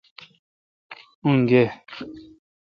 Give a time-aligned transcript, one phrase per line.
[1.25, 1.63] ان گے۔